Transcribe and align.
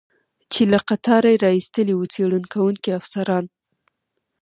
چې 0.51 0.61
له 0.71 0.79
قطاره 0.87 1.29
یې 1.33 1.37
را 1.43 1.51
ایستلی 1.57 1.93
و، 1.95 2.09
څېړنې 2.13 2.47
کوونکي 2.53 2.89
افسران. 2.99 3.45